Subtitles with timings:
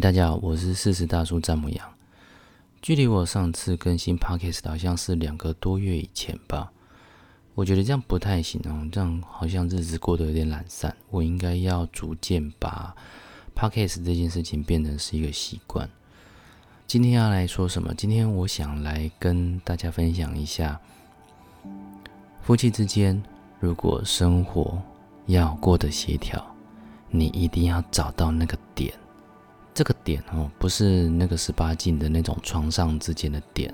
[0.00, 1.92] 大家好，我是四十大叔詹姆阳。
[2.82, 6.70] 距离我上次更新 podcast 好像是两个多月以前吧。
[7.54, 10.94] 我觉得这样不太行哦，这样好像日子过得有点懒散。
[11.08, 12.94] 我应该要逐渐把
[13.56, 15.88] podcast 这件事情变成是一个习惯。
[16.86, 17.94] 今天要来说什么？
[17.94, 20.78] 今天我想来跟大家分享一下，
[22.42, 23.20] 夫妻之间
[23.60, 24.78] 如果生活
[25.24, 26.44] 要过得协调，
[27.08, 28.92] 你一定要找到那个点。
[29.76, 33.70] 这个点哦，不是那个十八禁的那种床上之间的点，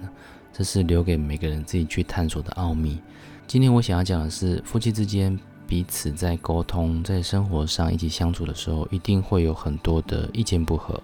[0.53, 3.01] 这是留给每个人自己去探索的奥秘。
[3.47, 11.01] 今天我想要讲的是，夫妻之间彼此在沟通、在生活上一起相处的时候，一定会有很多的意见不合、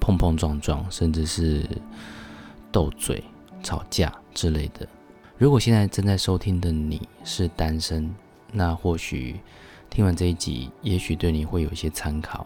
[0.00, 1.64] 碰碰撞撞，甚至是
[2.72, 3.22] 斗嘴、
[3.62, 4.84] 吵架之类的。
[5.38, 8.12] 如果现在正在收听的你是单身，
[8.50, 9.38] 那或许
[9.88, 12.44] 听完这一集，也许对你会有一些参考。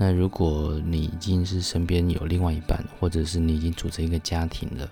[0.00, 4.88] 那如果你已经是身边有另外一半，或者是你已经组成一个家庭了，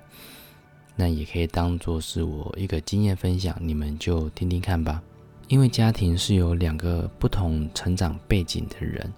[0.96, 5.00] 那也可以当做是我一个经验分享，你们就听听看吧。
[5.46, 9.08] 因为家庭是由两个不同成长背景的人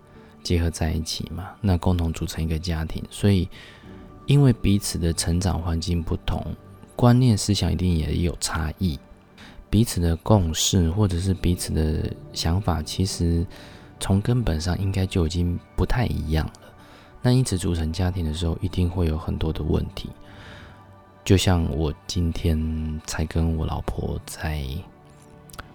[0.43, 3.49] 结合在一起嘛，那共同组成一个家庭，所以
[4.27, 6.55] 因为彼此的成长环境不同，
[6.95, 8.99] 观念思想一定也有差异，
[9.71, 13.47] 彼此的共识或者是彼此的想法，其实。
[14.01, 16.53] 从根本上应该就已经不太一样了。
[17.21, 20.11] 那因此组成家庭的时候，一定会有很多的问题。
[21.25, 24.65] 就像我今天才跟我老婆在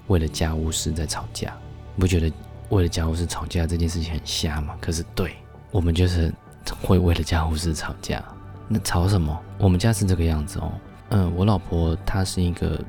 [0.08, 1.54] 为了家务事在吵架，
[1.96, 2.32] 你不觉得
[2.70, 4.76] 为了家务事吵架这件事情很瞎吗？
[4.82, 5.36] 可是对
[5.70, 6.34] 我们就是
[6.82, 8.24] 会为了家务事吵架。
[8.68, 9.38] 那吵什么？
[9.60, 10.72] 我们家是这个样子哦。
[11.10, 12.80] 嗯，我老婆她是一个，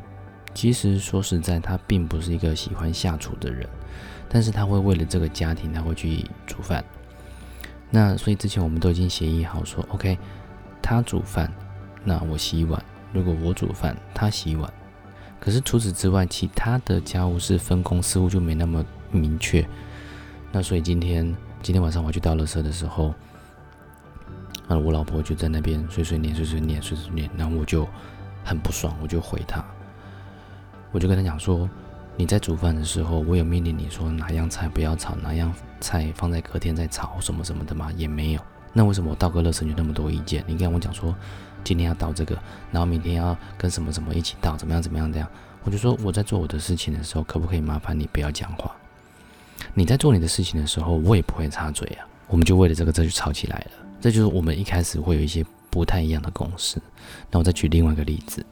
[0.55, 3.69] 其实说实在，她并不是一个喜欢下厨的人。
[4.29, 6.85] 但是他会为了这个家庭，他会去煮饭。
[7.91, 10.19] 那所以之前我们都已经协议好说，OK，
[10.83, 11.53] 他煮饭，
[12.03, 12.83] 那我洗碗。
[13.13, 14.73] 如果我煮饭，他洗碗。
[15.39, 19.65] 可是除此之外，其他的家务事分工似乎就没那么明确。
[20.51, 21.25] 那所以今天
[21.63, 23.15] 今天晚上我去倒垃圾的时候，
[24.67, 27.87] 啊，我老婆就在那边碎碎念、碎碎念、碎碎念，然后我就
[28.43, 29.65] 很不爽，我就回她，
[30.91, 31.69] 我就跟他讲说。
[32.17, 37.91] 你在煮饭的时候，我有命令你说哪样菜不要炒，哪样菜放在隔天再炒，什么什么的吗？
[37.97, 38.41] 也没有。
[38.73, 40.45] 那为什么我倒个热水就那么多意见？
[40.47, 41.15] 你跟我讲说
[41.65, 42.39] 今天要倒这个，
[42.71, 45.29] 然后明天要跟什么什么一起倒，怎么样怎么样这样？
[45.65, 48.71] 我就说我在做我的事情的时候，可不可以麻烦你不要讲话？
[49.75, 52.07] 你在做你的事情的时候，我也不会插嘴啊。
[52.29, 53.71] 我们就为了这个这就吵起来了。
[54.01, 56.81] 这就是我们一开始会有一些不太一样的共识。
[57.31, 58.45] 那我再举另外一个例子，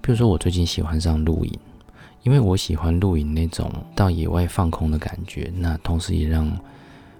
[0.00, 1.58] 比如说我最近喜欢上露营。
[2.26, 6.50] 因为我喜欢露营那种到野外放空的感觉，那同时也让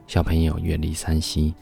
[0.09, 1.55] 小朋友远离山西，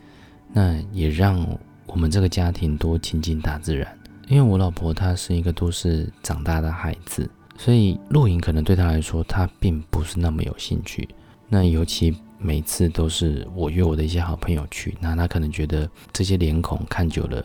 [0.50, 1.46] 那也让
[1.84, 3.86] 我们这个家庭多亲近大自然。
[4.28, 7.28] 因为我老婆她是一个都市长大的孩子，
[7.58, 11.06] 所以露营可能对她来说，她并不是那么有兴趣。
[11.46, 17.44] 那尤其每次都是我约我的一些好朋友去，那她可能觉得这些脸孔看久了，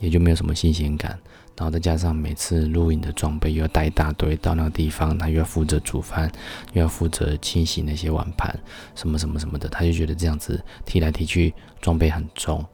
[0.00, 1.18] 也就没有什么新鲜感。
[1.56, 6.30] 然后再加上每次露营的装备又要带一大堆到那个地方，他又要负责煮饭，
[6.72, 8.58] 又要负责清洗那些碗盘，
[8.94, 12.64] 什么什么什么的，他就觉得这样子提来提去装备很重，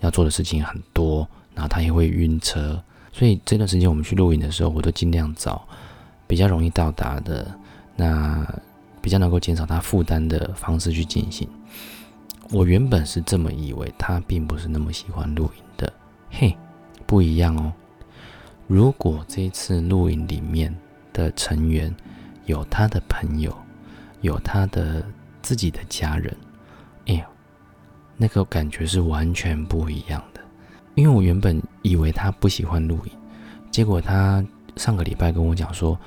[0.00, 2.82] 要做的事情很多，然后他也会晕车。
[3.12, 5.64] 所以这段时间我们去露营的时候，我都尽量找
[6.26, 7.46] 比较容易到达的，
[7.94, 8.44] 那
[9.00, 11.46] 比较能够减少他负担的方式去进行。
[12.50, 15.92] 我原本是这么以为，他并不是那么喜欢露营的，
[16.30, 16.56] 嘿，
[17.12, 17.70] 不一样哦。
[18.66, 20.74] 如果这一次录影里面
[21.12, 21.94] 的成员
[22.46, 23.54] 有他的朋友，
[24.22, 25.04] 有他的
[25.42, 26.34] 自己的家人，
[27.04, 27.24] 哎呦，
[28.16, 30.40] 那个感觉是完全不一样的。
[30.94, 33.12] 因为我原本以为他不喜欢录影，
[33.70, 34.42] 结果他
[34.76, 35.98] 上个礼拜跟我讲说，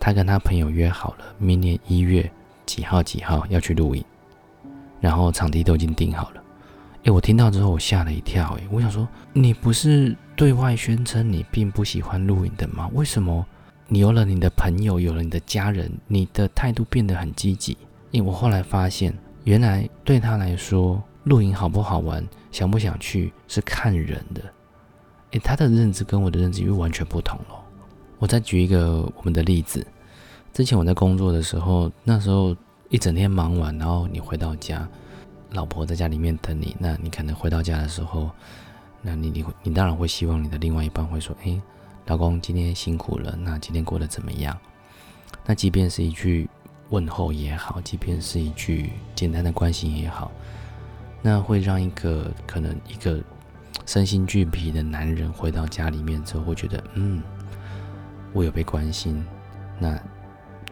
[0.00, 2.32] 他跟他朋友约好了，明年一月
[2.64, 4.02] 几号几号要去录影，
[4.98, 6.41] 然后场地都已经定好了。
[7.04, 10.16] 哎，我听到之后我吓了一跳，哎，我想说你不是。
[10.34, 12.90] 对外宣称你并不喜欢露营的吗？
[12.94, 13.46] 为什么
[13.86, 17.76] 你有了你的朋友，有了你的家人，你的态度变得很积极？
[18.10, 19.14] 因为我后来发现，
[19.44, 24.42] 原来对他来说，露营好不好玩，想不想去是看人的。
[25.32, 27.54] 诶，他的认知跟我的认知又完全不同了。
[28.18, 29.86] 我再举一个我们的例子，
[30.52, 32.56] 之前我在工作的时候，那时候
[32.88, 34.88] 一整天忙完，然后你回到家，
[35.52, 38.30] 老婆在家里面等你，那你可能回到家的时候。
[39.04, 41.60] 那你你你当然会希望你的另外一半会说，哎，
[42.06, 44.56] 老公今天辛苦了，那今天过得怎么样？
[45.44, 46.48] 那即便是一句
[46.90, 50.30] 问候也好，即便是一句简单的关心也好，
[51.20, 53.20] 那会让一个可能一个
[53.86, 57.20] 身心俱疲的男人回到家里面之后，会觉得，嗯，
[58.32, 59.26] 我有被关心，
[59.80, 60.00] 那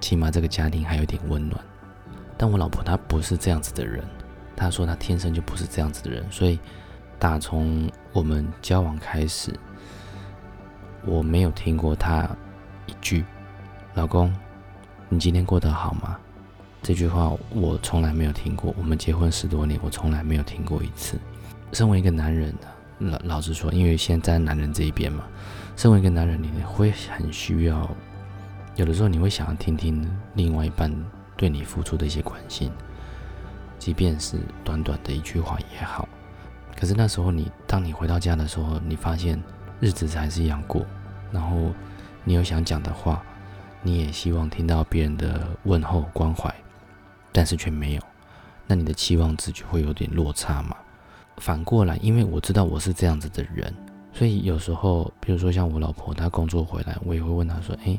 [0.00, 1.60] 起码这个家庭还有点温暖。
[2.38, 4.04] 但我老婆她不是这样子的人，
[4.60, 6.58] 他说他天生就不是这样子的人，所以
[7.18, 9.58] 打从我们交往开始，
[11.06, 12.28] 我没有听过他
[12.84, 13.24] 一句
[13.96, 14.30] “老公，
[15.08, 16.18] 你今天过得好吗？”
[16.82, 18.74] 这句话我从来没有听过。
[18.76, 21.18] 我们结婚十多年，我从来没有听过一次。
[21.72, 22.54] 身为一个男人
[22.98, 25.24] 老老实说，因为现在在男人这一边嘛，
[25.74, 27.90] 身为一个男人，你会很需要，
[28.76, 30.94] 有的时候你会想要听听另外一半
[31.34, 32.70] 对你付出的一些关心，
[33.80, 36.08] 即便是短短的一句话也好。
[36.76, 39.42] 可是那时候你，当你回到家的时候，你发现
[39.80, 40.86] 日子还是一样过，
[41.32, 41.72] 然后
[42.22, 43.20] 你有想讲的话，
[43.82, 46.54] 你也希望听到别人的问候关怀。
[47.32, 48.02] 但是却没有，
[48.66, 50.76] 那你的期望值就会有点落差嘛。
[51.36, 53.72] 反过来，因为我知道我是这样子的人，
[54.12, 57.96] 所以有时候，比如说像我老婆，她工作回来，我也会问她说：“哎，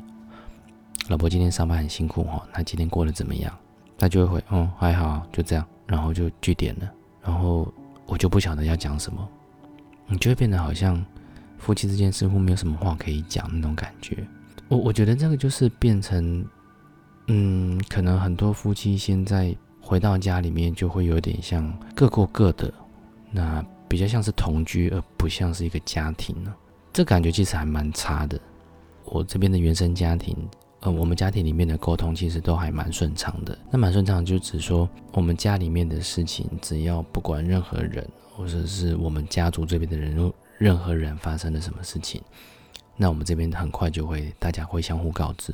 [1.08, 3.52] 老婆今天上班很辛苦哈，那今天过得怎么样？”
[4.02, 7.72] 他就会回：“嗯，还好，就这样。”然后就据点了，然后
[8.06, 9.28] 我就不晓得要讲什么，
[10.08, 11.04] 你就会变得好像
[11.58, 14.18] 夫妻之间似乎没有什么话可以讲那种感觉。
[14.68, 16.46] 我我觉得这个就是变成。
[17.28, 22.74] 嗯，可能很多夫妻现在回到家里面就会有点像各过各的，
[23.30, 26.54] 那比较像是同居，而不像是一个家庭呢。
[26.92, 28.38] 这感觉其实还蛮差的。
[29.06, 30.36] 我这边的原生家庭，
[30.82, 33.58] 呃，我们家庭里面的沟通其实都还蛮顺畅的。
[33.70, 42.20] 那蛮顺畅就只说我们家里面的事情，只要不管任何人，或者是我们家族这边的人，任何人发生了什么事情，
[42.98, 45.54] 那我们这边很快就会大家会相互告知。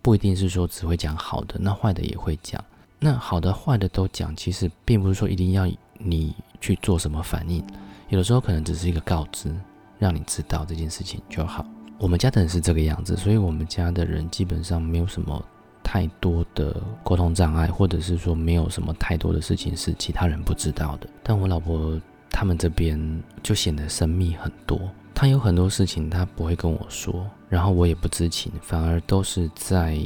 [0.00, 2.62] 不一定是说只会讲好的，那坏的也会讲。
[3.00, 5.68] 那好的、坏的都讲，其实并不是说一定要
[5.98, 7.60] 你去做什么反应，
[8.08, 9.52] 有的时候可能只是一个告知，
[9.98, 11.66] 让你知道这件事情就好。
[11.98, 15.42] 我们家的人是这个样子，所以我们家的人基本上没有什么
[15.82, 21.08] 太多的沟通障碍，或者是说没有什么太多的事情是其他人不知道的。
[21.22, 21.98] 但我老婆
[22.30, 24.80] 他们这边就显得神秘很多。
[25.14, 29.96] 他有很多事情他不会跟我说，然后我也不知情，反而都是在，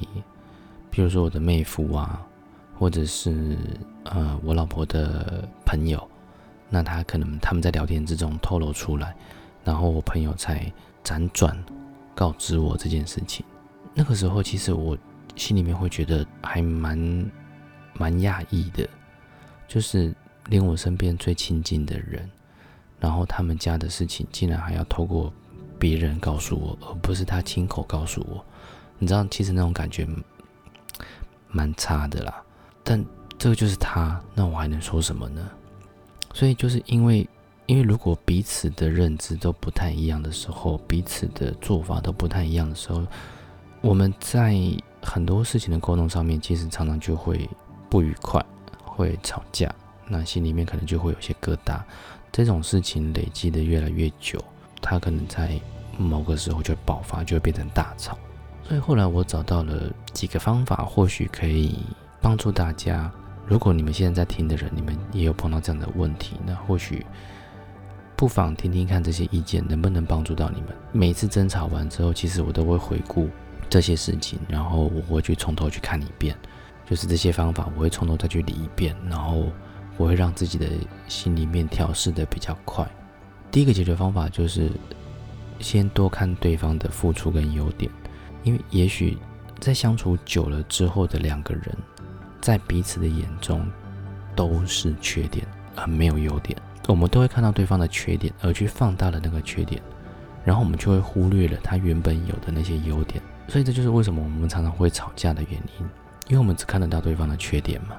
[0.91, 2.21] 比如说我的妹夫啊，
[2.79, 3.57] 或者是
[4.05, 6.07] 呃我老婆的朋友，
[6.69, 9.17] 那他可能他们在聊天之中透露出来，
[9.65, 10.71] 然后我朋友才
[11.09, 11.57] 辗转
[12.15, 13.43] 告知我这件事情。
[13.95, 14.97] 那个时候其实我
[15.37, 17.31] 心里面会觉得还蛮
[17.95, 18.87] 蛮讶异的，
[19.67, 20.15] 就是
[20.49, 22.31] 连我身边最亲近的人。
[23.01, 25.33] 然后他们家的事情竟然还要透过
[25.79, 28.45] 别人告诉我，而不是他亲口告诉我。
[28.99, 30.07] 你知道，其实那种感觉
[31.49, 32.43] 蛮差的啦。
[32.85, 33.03] 但
[33.39, 35.49] 这个就是他，那我还能说什么呢？
[36.35, 37.27] 所以就是因为，
[37.69, 43.07] 因为如果彼此的认知都不太一样的时候，彼此的做法都不太一样的时候，
[43.83, 44.57] 我们在
[45.03, 47.47] 很多事情的沟通上面，其实常常就会
[47.91, 48.43] 不愉快，
[48.87, 49.71] 会吵架，
[50.07, 51.79] 那心里面可能就会有些疙瘩。
[52.33, 54.43] 这种事情累积的越来越久，
[54.81, 55.61] 它可能在
[55.99, 58.17] 某个时候就爆发，就会变成大吵。
[58.67, 61.79] 所以后来我找到了几个方法，或许可以
[62.23, 63.13] 帮助大家。
[63.47, 67.05] 如果你们现在在听的人，你们也有碰到这样的问题，那或许
[68.19, 70.71] 不妨听听看这些意见能不能帮助到你们。
[70.91, 73.29] 每次争吵完之后，其实我都会回顾
[73.71, 76.37] 这些事情，然后我会去从头去看一遍，
[76.85, 79.47] 就是这些方法，我会从头再去理一遍，然后。
[79.97, 80.65] 我会让自己的
[81.09, 82.89] 心里面调试的比较快。
[83.51, 84.71] 第一个解决方法就是
[85.59, 87.91] 先多看对方的付出跟优点，
[88.45, 89.19] 因为也许
[89.59, 91.77] 在相处久了之后的两个人，
[92.41, 93.69] 在彼此的眼中
[94.37, 96.57] 都是缺点，而没有优点。
[96.89, 99.81] 我们都会看到对方的缺点，而去放大了那个缺点，
[100.45, 103.23] 然后我们就会忽略了他原本有的那些优点。
[103.47, 105.87] 所以这就是为什么我们常常会吵架的原因，
[106.29, 107.97] 因为我们只看得到对方的缺点嘛。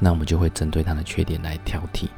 [0.00, 2.08] 那我们就会针对他的缺点来挑剔，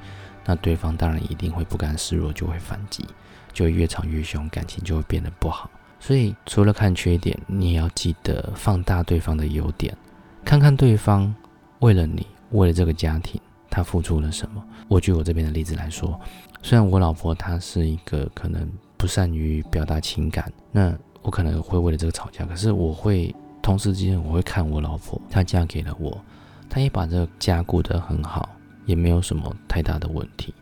[0.46, 3.04] 那对方当然一定会不甘示弱，就会反击，
[3.52, 5.70] 就会越吵越凶，感情就会变得不好。
[6.00, 9.94] 所以除了看缺点，你也要记得放大对方的优点，
[10.42, 11.34] 看看对方
[11.80, 13.40] 为了你，为了这个家庭，
[13.76, 14.64] 他付出了什么。
[14.88, 16.18] 我举我这边的例子来说，
[16.62, 18.66] 虽然我老婆她是一个可能
[18.96, 26.18] 不善于表达情感，那我可能会为了这个吵架，可是我会同时之间我会看我老婆，她嫁给了我。
[26.70, 28.48] 她也把这个家顾得很好，
[28.86, 30.54] 也没有什么太大的问题。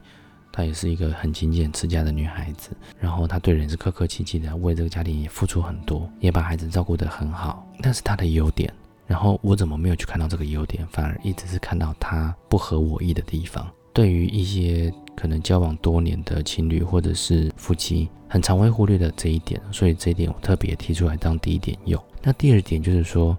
[0.50, 8.74] 她也是一个很勤俭持家的女孩子，然后她对人是客客气气的，为这个家庭也付出很多，也把孩子照顾得很好，那是她的优点。
[9.06, 13.70] 然后我怎么没有去看到这个优点，反而一直是看到他不合我意的地方？
[13.92, 22.02] 对于一些可能交往多年的情侣或者是夫妻，很常会忽略的这一点，所以这一点我特别提出来当第一点用。
[22.22, 23.38] 那第二点就是说，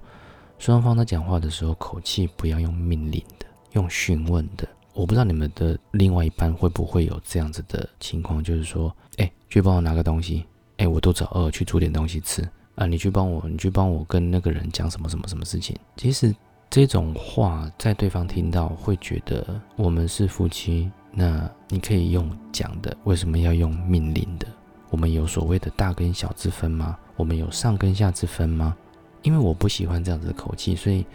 [0.57, 4.65] 双方在讲话的时候口气不要用命令的，用询问的。
[4.93, 10.45] 我不知道你们的另外一半会不会有这样子的情况，就是说，哎，去帮我拿个东西，
[10.77, 15.75] 哎，我肚子饿，去煮点东西吃啊，你去帮我，你去帮我跟那个人讲什么什么什么事情。
[15.97, 16.33] 其实
[16.69, 24.47] 这种话在对方听到会觉得我们是夫妻，那你可以用讲的，为什么要用命令的？
[24.89, 26.97] 我们有所谓的大跟小之分吗？
[27.15, 28.75] 我们有上跟下之分吗？
[29.23, 31.05] 因为我不喜欢这样子的口气，所以。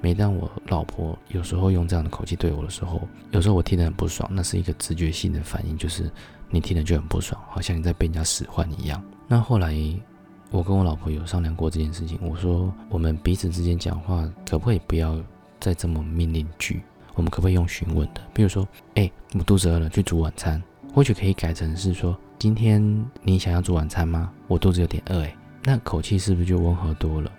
[0.00, 3.00] 每当我老婆有时候用这样的口气对我的时候，
[3.32, 6.08] 有时候我听得很不爽，那是一个直觉性的反应，就是
[6.50, 9.02] 你听了就很不爽，好像你在被人家使唤一样。
[9.26, 9.74] 那后来
[10.50, 15.20] 我跟我老婆有商量过这件事情，我说我们彼此之间讲话可不可以不要
[15.60, 16.82] 再这么命令句，
[17.14, 18.20] 我们可不可以用询问的？
[18.32, 20.62] 比如说，哎，我肚子饿了，去煮晚餐，
[20.94, 22.82] 或许可以改成是说，今天
[23.22, 24.32] 你想要煮晚餐吗？
[24.46, 27.30] 我肚子有点饿，哎，那口气是不是就温和多了？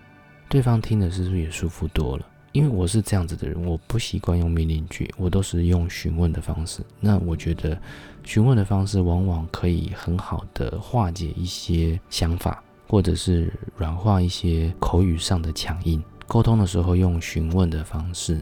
[0.47, 2.25] 对方听的是不是也舒服多了？
[2.51, 6.81] 因为我是这样子的人，我不习惯用命令句，我都是用询问的方式。
[6.99, 7.79] 那我觉得
[8.23, 16.03] 询问的方式往往可以很好的化解一些想法，或者是软化一些口语上的强硬。
[16.27, 18.41] 沟通的时候用询问的方式，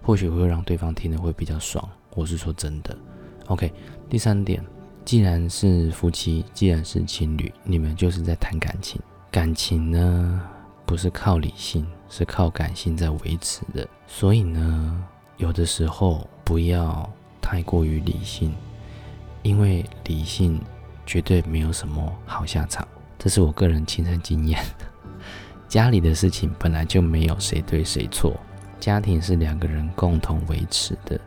[0.00, 1.86] 或许会让对方听得会比较爽。
[2.14, 2.96] 我是说真的。
[3.46, 3.72] OK，
[4.08, 4.64] 第三点，
[5.04, 9.00] 既然是夫妻，既然是情侣，你们就是在谈感情。
[9.30, 10.40] 感情呢？
[10.86, 13.88] 不是靠理性，是靠感性在维持的。
[14.06, 15.04] 所以呢，
[15.38, 18.54] 有的时候不要太过于理性，
[19.42, 20.60] 因为理性
[21.06, 22.86] 绝对没有什么好下场。
[23.24, 24.62] 这是我个人亲身经验。
[25.66, 28.38] 家里的事情本来就没有谁对谁错，
[28.78, 31.18] 家庭是两个人共同维持的，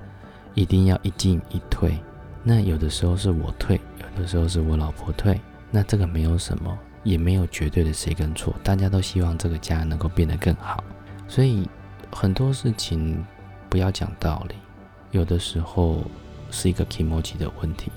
[0.53, 1.97] 一定要一进一退。
[2.43, 6.77] 那有的时候是我退，有的时候是我老婆退，那这个没有什么。
[7.03, 10.83] 也没有绝对的谁跟错，大家都希望这个家能够变得更好，
[11.25, 11.65] 所以
[12.11, 13.25] 很多事情
[13.69, 14.55] 不要讲道理，
[15.11, 16.03] 有的时候
[16.51, 17.89] 是一个 emoji 的问题。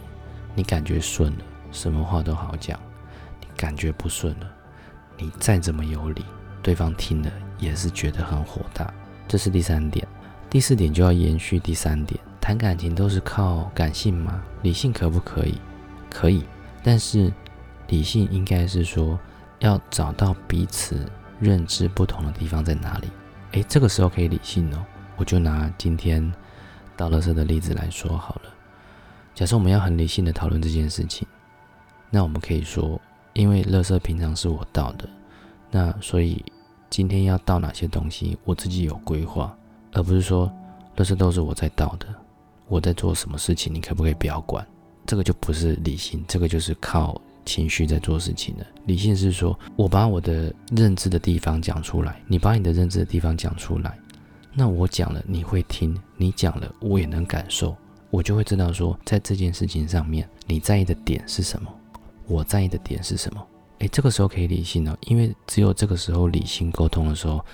[0.54, 2.78] 你感觉顺了，什么话都好讲；
[3.60, 4.50] 感觉不顺了，
[5.18, 6.24] 你再怎么有理，
[6.62, 8.90] 对方听了也是觉得很火大。
[9.28, 10.08] 这是第三点，
[10.48, 14.42] 第四点就要延续第三点，谈感情都是靠感性吗？
[14.62, 15.60] 理性可不可以？
[16.08, 16.42] 可以，
[16.82, 17.30] 但是。
[17.88, 19.18] 理性应该是说，
[19.58, 21.04] 要找到彼此
[21.40, 23.08] 认知不同的地方在哪里。
[23.50, 24.86] 诶，这个时候可以理性哦。
[25.16, 26.32] 我就拿今天
[26.96, 28.54] 倒垃圾的例子来说好了。
[29.34, 31.26] 假设我们要很理性的讨论这件事情，
[32.10, 33.00] 那我们可以说，
[33.34, 35.08] 因为垃圾平常是我倒的，
[35.70, 36.44] 那所以
[36.88, 39.56] 今天要倒哪些东西，我自己有规划，
[39.92, 40.50] 而不是说
[40.96, 42.06] 垃圾都是我在倒的，
[42.68, 44.66] 我在做什么事情，你可不可以不要管？
[45.06, 47.20] 这个就不是理性，这个就是靠。
[47.46, 53.98] 情绪在做事情的理性是说，我把我的认知的地方讲出来，你把你的认知的地方讲出来，
[54.52, 57.74] 那我讲了你会听，你讲了我也能感受，
[58.10, 61.74] 我就会知道说，在这件事情上面你在意的点是什么，
[62.30, 63.46] 我在意的点是什么。
[63.80, 67.44] 诶，这个时候可以理性哦，因为只有这个时候理性沟通的时候，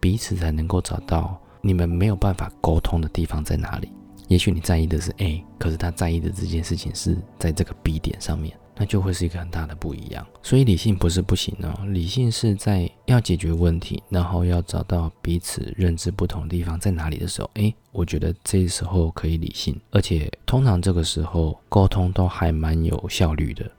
[0.00, 3.88] 彼此才能够找到你们没有办法沟通的地方在哪里。
[4.28, 8.56] 也许你在意的是 A，可是他在意的这件事情是在这个 B 点上面。
[8.76, 23.70] 那就会是一个很大的不一样，所以理性不是不行哦，理性是在要解决问题，然后要找到彼此认知不同的地方在哪里的时候，诶，我觉得这时候可以理性，而且通常这个时候沟通都还蛮有效率的，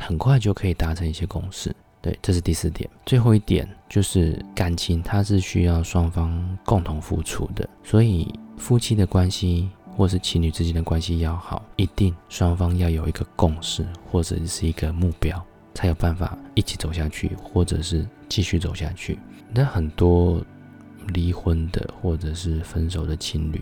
[0.00, 1.72] 很快就可以达成一些共识。
[2.02, 9.68] 对，这是第四点，最后一点就是感情，它是需要双方共同付出的，所以夫妻的关系。
[9.96, 19.18] 或是情侣之间的关系要好，一定双方要有一个共识，或者是一个目标，才有办法一起走下去，或者是继续走下去。
[19.52, 20.40] 那很多
[21.08, 23.60] 离婚的或者是分手的情侣，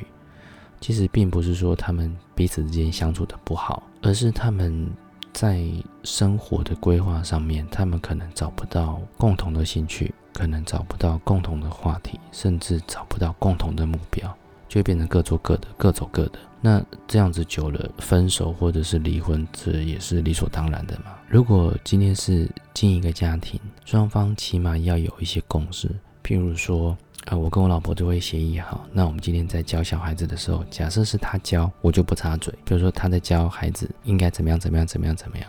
[0.80, 4.88] 其实并不是说他们彼此之间相处的不好，而是他们
[5.32, 5.62] 在
[6.04, 14.36] 生活的规划上面，他们可能找不到共同的兴趣，可能找不到共同的话题，甚至找不到共同的目标。
[14.68, 16.38] 就会变成各做各的，各走各的。
[16.60, 21.14] 那这样子久了，分手或者是离婚，这也是理所当然的嘛。
[21.26, 25.88] 如果今天是进一个家庭，双方起码要有一些共识。
[26.22, 26.94] 譬如说，
[27.26, 32.54] 呃，我跟我老婆就会协议好，那我们今天在教小孩子的时候，假设是他教，我就不插嘴。
[32.64, 35.46] 比如说他在教孩子应该怎么样怎么样怎么样怎么样，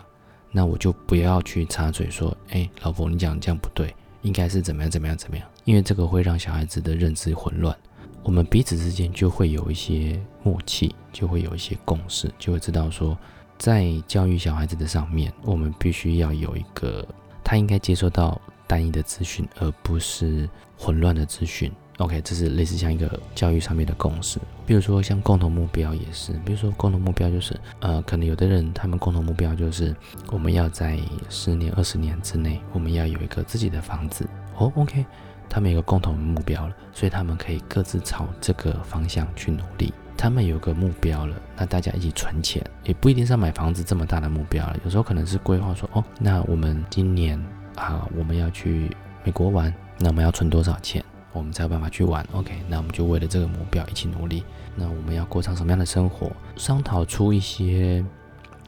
[0.50, 7.74] 那我就不要去插嘴说，哎，老婆你讲这样不对，应该是怎么样怎么样怎么样，因为这个会让小孩子的认知混乱。
[8.22, 13.16] 我们彼此之间就会有一些默契，就会有一些共识，就会知道说，
[13.56, 17.06] 在教育小孩子的上面，我们必须要有一个
[17.42, 18.38] 他应该接收到
[18.70, 20.48] 单一的资讯，而不是
[20.78, 21.72] 混乱的资讯。
[21.98, 24.38] OK，这是类似像一个教育上面的共识。
[24.64, 29.92] 比如说像共同目标也是，比如说共同目标就是，呃，可能有的人他们共同目标就是
[30.30, 30.96] 我们要在
[31.28, 34.24] 十年、二十年之内，我们要有一个自己的房子。
[34.56, 35.04] 哦，OK，
[35.48, 39.92] 他们有个共同的目标了，所以他们可以各自朝这个方向去努力。
[40.16, 44.76] 他们有个目标了，那大家一起存钱，也不一定是要买房子这么大的目标了。
[44.84, 47.42] 有时候可能是规划说，哦，那我们今年
[47.80, 48.94] 啊，我们要去
[49.24, 51.02] 美国玩，那我们要存多少钱？
[51.32, 52.60] 我们才有办法去玩，OK？
[52.68, 54.44] 那我们就为了这个目标一起努力。
[54.76, 56.30] 那我们要过上什么样的生活？
[56.56, 58.04] 商讨出一些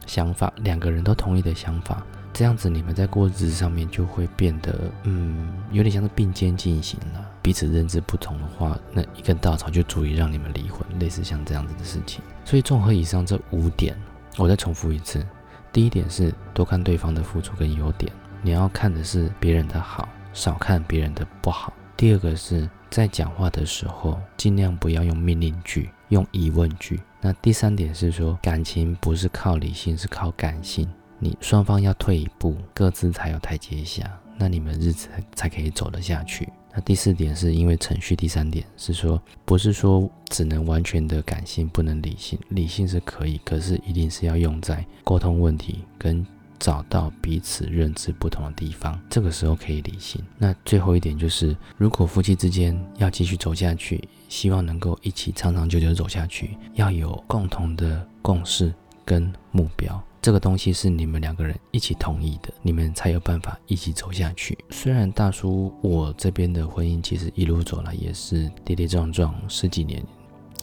[0.07, 2.01] 想法，两个人都同意的想法，
[2.33, 7.23] 这样子你们在过日子上面就会变得，嗯，有点像是并肩进行了。
[7.41, 12.23] 彼此认知不同的话，那一根稻草就足以让你们离婚，类似像这样子的事情。
[12.45, 13.95] 所以综合以上这五点，
[14.37, 15.25] 我再重复一次：
[15.71, 18.09] 第一点是多看对方的付出跟优点，
[18.45, 21.71] 你要看的是别人的好，少看别人的不好。
[21.95, 26.99] 第二个是在讲话的时候，尽量不要用命令句，用疑问句。
[27.21, 30.85] 那第三点是说，感情不是靠理性，是靠感性。
[31.19, 36.49] 你双方要退一步，各自才有台阶下，那你们日子才可以走得下去。
[36.73, 46.25] 那第四点是因为程序，第三点是说，不是说只能完全的感性，不能理性，理性是可以，可是一定是要用在沟通问题跟。
[46.63, 50.23] 找到彼此认知不同的地方，这个时候可以理性。
[50.37, 60.01] 那最后一点就是，如果夫妻之间要继续走下去，希望能够一起长长久久走下去，要有共同的共识跟目标。
[60.21, 64.57] 这个东西是你们两个人一起同意的，你们才有办法一起走下去。
[64.69, 70.01] 虽然大叔我这边的婚姻其实一路走来也是跌跌撞撞十几年，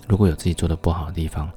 [0.09, 1.53] 如果有自己做的不好的地方，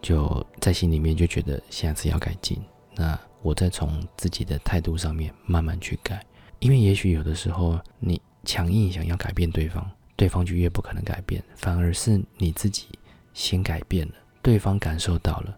[0.00, 2.56] 就在心里面就觉得下次要改进。
[2.94, 3.18] 那。
[3.44, 6.24] 我再从自己的态度上面慢慢去改，
[6.60, 12.86] 因为也许有的时候你强硬想要改变对方，对方就越不可能改变，反而是你自己
[13.34, 15.54] 先改变了，对方感受到了，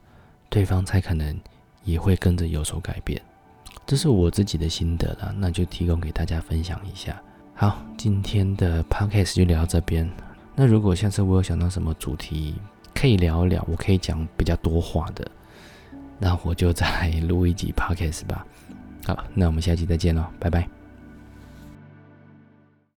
[0.49, 1.39] 对方才可能
[1.85, 3.23] 也会跟着有所改变。
[3.87, 7.23] 这是我自己的心得了，那就提供给大家分享一下。
[7.55, 10.11] 好，今天的 podcast 就聊到这边。
[10.57, 12.57] 那如果下次我有想到什么主题
[12.93, 15.31] 可以聊一聊，我可以讲比较多话的。
[16.19, 18.47] 那我就再来录一集 podcast 吧。
[19.07, 20.69] 好，那我们下期再见喽，拜拜。